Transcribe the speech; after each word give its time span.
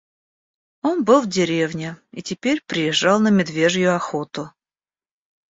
Он 0.81 1.03
был 1.03 1.21
в 1.21 1.27
деревне 1.27 1.95
и 2.11 2.23
теперь 2.23 2.63
приезжал 2.65 3.19
на 3.19 3.27
медвежью 3.29 3.95
охоту. 3.95 4.49